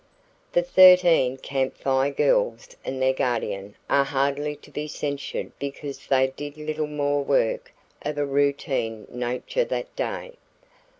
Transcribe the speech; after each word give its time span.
The 0.53 0.63
thirteen 0.63 1.37
Camp 1.37 1.77
Fire 1.77 2.09
Girls 2.09 2.75
and 2.83 2.99
their 2.99 3.13
Guardian 3.13 3.75
are 3.87 4.03
hardly 4.03 4.55
to 4.55 4.71
be 4.71 4.87
censured 4.87 5.51
because 5.59 6.07
they 6.07 6.33
did 6.35 6.57
little 6.57 6.87
more 6.87 7.23
work 7.23 7.71
of 8.01 8.17
a 8.17 8.25
routine 8.25 9.05
nature 9.11 9.63
that 9.65 9.95
day. 9.95 10.31